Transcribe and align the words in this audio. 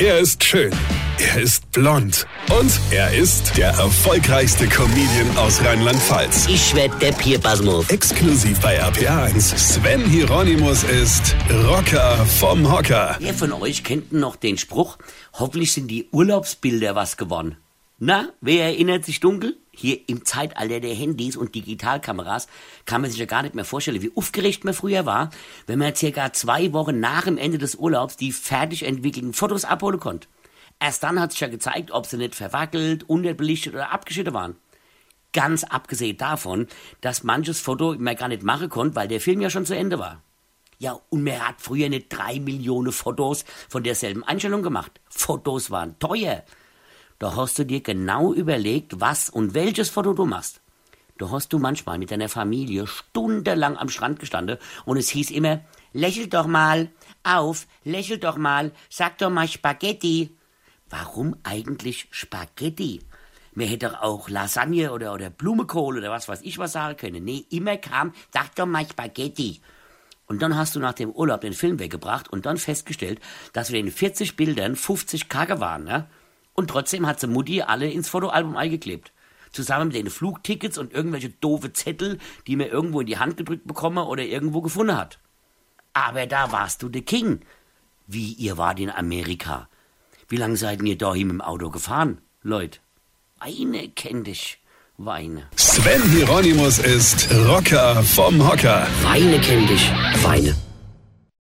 Er 0.00 0.18
ist 0.18 0.42
schön. 0.42 0.72
Er 1.18 1.42
ist 1.42 1.70
blond. 1.72 2.26
Und 2.58 2.72
er 2.90 3.12
ist 3.12 3.54
der 3.58 3.68
erfolgreichste 3.68 4.66
Comedian 4.66 5.36
aus 5.36 5.62
Rheinland-Pfalz. 5.62 6.46
Ich 6.48 6.74
werd 6.74 7.02
der 7.02 7.12
Pierpasmus. 7.12 7.90
Exklusiv 7.90 8.58
bei 8.60 8.82
RPA1. 8.82 9.58
Sven 9.58 10.02
Hieronymus 10.06 10.84
ist 10.84 11.36
Rocker 11.68 12.16
vom 12.24 12.72
Hocker. 12.72 13.16
Wer 13.20 13.34
von 13.34 13.52
euch 13.52 13.84
kennt 13.84 14.10
noch 14.10 14.36
den 14.36 14.56
Spruch, 14.56 14.96
hoffentlich 15.34 15.72
sind 15.72 15.88
die 15.88 16.08
Urlaubsbilder 16.10 16.94
was 16.94 17.18
gewonnen? 17.18 17.58
Na, 17.98 18.30
wer 18.40 18.64
erinnert 18.64 19.04
sich 19.04 19.20
dunkel? 19.20 19.58
Hier 19.72 20.00
im 20.08 20.24
Zeitalter 20.24 20.80
der 20.80 20.94
Handys 20.94 21.36
und 21.36 21.54
Digitalkameras 21.54 22.48
kann 22.86 23.02
man 23.02 23.10
sich 23.10 23.20
ja 23.20 23.26
gar 23.26 23.42
nicht 23.42 23.54
mehr 23.54 23.64
vorstellen, 23.64 24.02
wie 24.02 24.12
aufgeregt 24.14 24.64
man 24.64 24.74
früher 24.74 25.06
war, 25.06 25.30
wenn 25.66 25.78
man 25.78 25.94
circa 25.94 26.32
zwei 26.32 26.72
Wochen 26.72 26.98
nach 26.98 27.24
dem 27.24 27.38
Ende 27.38 27.58
des 27.58 27.76
Urlaubs 27.76 28.16
die 28.16 28.32
fertig 28.32 28.84
entwickelten 28.84 29.32
Fotos 29.32 29.64
abholen 29.64 30.00
konnte. 30.00 30.28
Erst 30.80 31.02
dann 31.02 31.20
hat 31.20 31.32
sich 31.32 31.40
ja 31.40 31.48
gezeigt, 31.48 31.92
ob 31.92 32.06
sie 32.06 32.16
nicht 32.16 32.34
verwackelt, 32.34 33.08
unterbelichtet 33.08 33.74
oder 33.74 33.92
abgeschnitten 33.92 34.34
waren. 34.34 34.56
Ganz 35.32 35.62
abgesehen 35.62 36.16
davon, 36.16 36.66
dass 37.00 37.22
manches 37.22 37.60
Foto 37.60 37.94
man 37.96 38.16
gar 38.16 38.28
nicht 38.28 38.42
machen 38.42 38.68
konnte, 38.68 38.96
weil 38.96 39.06
der 39.06 39.20
Film 39.20 39.40
ja 39.40 39.50
schon 39.50 39.66
zu 39.66 39.76
Ende 39.76 39.98
war. 39.98 40.22
Ja, 40.78 40.98
und 41.10 41.22
man 41.22 41.46
hat 41.46 41.56
früher 41.58 41.90
nicht 41.90 42.06
drei 42.08 42.40
Millionen 42.40 42.90
Fotos 42.90 43.44
von 43.68 43.84
derselben 43.84 44.24
Einstellung 44.24 44.62
gemacht. 44.62 45.00
Fotos 45.10 45.70
waren 45.70 45.98
teuer. 45.98 46.42
Da 47.20 47.36
hast 47.36 47.58
du 47.58 47.66
dir 47.66 47.82
genau 47.82 48.32
überlegt, 48.32 48.98
was 48.98 49.28
und 49.28 49.52
welches 49.52 49.90
Foto 49.90 50.14
du 50.14 50.24
machst. 50.24 50.62
Da 51.18 51.30
hast 51.30 51.52
du 51.52 51.58
manchmal 51.58 51.98
mit 51.98 52.10
deiner 52.10 52.30
Familie 52.30 52.86
stundenlang 52.86 53.76
am 53.76 53.90
Strand 53.90 54.18
gestanden 54.18 54.56
und 54.86 54.96
es 54.96 55.10
hieß 55.10 55.30
immer, 55.30 55.60
lächel 55.92 56.28
doch 56.28 56.46
mal, 56.46 56.88
auf, 57.22 57.66
lächel 57.84 58.16
doch 58.16 58.38
mal, 58.38 58.72
sag 58.88 59.18
doch 59.18 59.28
mal 59.28 59.46
Spaghetti. 59.46 60.34
Warum 60.88 61.36
eigentlich 61.42 62.08
Spaghetti? 62.10 63.00
Man 63.52 63.66
hätte 63.68 64.02
auch 64.02 64.30
Lasagne 64.30 64.90
oder, 64.90 65.12
oder 65.12 65.28
Blumenkohl 65.28 65.98
oder 65.98 66.10
was 66.10 66.26
weiß 66.26 66.40
ich 66.40 66.56
was 66.56 66.72
sagen 66.72 66.96
können. 66.96 67.22
Nee, 67.22 67.44
immer 67.50 67.76
kam, 67.76 68.14
sag 68.32 68.54
doch 68.54 68.64
mal 68.64 68.88
Spaghetti. 68.88 69.60
Und 70.24 70.40
dann 70.40 70.56
hast 70.56 70.74
du 70.74 70.80
nach 70.80 70.94
dem 70.94 71.10
Urlaub 71.10 71.42
den 71.42 71.52
Film 71.52 71.80
weggebracht 71.80 72.32
und 72.32 72.46
dann 72.46 72.56
festgestellt, 72.56 73.20
dass 73.52 73.72
wir 73.72 73.78
in 73.78 73.90
40 73.90 74.36
Bildern 74.36 74.74
50 74.74 75.28
Kacke 75.28 75.60
waren. 75.60 75.84
Ne? 75.84 76.08
Und 76.54 76.68
trotzdem 76.68 77.06
hat 77.06 77.20
sie 77.20 77.26
Mutti 77.26 77.62
alle 77.62 77.90
ins 77.90 78.08
Fotoalbum 78.08 78.56
eingeklebt. 78.56 79.12
Zusammen 79.52 79.88
mit 79.88 79.96
den 79.96 80.10
Flugtickets 80.10 80.78
und 80.78 80.92
irgendwelche 80.92 81.30
doofe 81.30 81.72
Zettel, 81.72 82.18
die 82.46 82.56
mir 82.56 82.68
irgendwo 82.68 83.00
in 83.00 83.06
die 83.06 83.18
Hand 83.18 83.36
gedrückt 83.36 83.66
bekomme 83.66 84.04
oder 84.04 84.22
irgendwo 84.22 84.60
gefunden 84.60 84.96
hat. 84.96 85.18
Aber 85.92 86.26
da 86.26 86.52
warst 86.52 86.82
du 86.82 86.88
der 86.88 87.02
King. 87.02 87.40
Wie, 88.06 88.32
ihr 88.32 88.58
wart 88.58 88.80
in 88.80 88.90
Amerika. 88.90 89.68
Wie 90.28 90.36
lange 90.36 90.56
seid 90.56 90.82
ihr 90.82 90.96
da 90.96 91.14
im 91.14 91.40
Auto 91.40 91.70
gefahren, 91.70 92.18
Leute? 92.42 92.78
Weine 93.40 93.88
kenn 93.88 94.22
dich. 94.22 94.58
Weine. 94.98 95.48
Sven 95.56 96.02
Hieronymus 96.10 96.78
ist 96.78 97.28
Rocker 97.48 98.02
vom 98.02 98.46
Hocker. 98.46 98.86
Weine 99.02 99.40
kenn 99.40 99.66
dich. 99.66 99.90
Weine. 100.22 100.54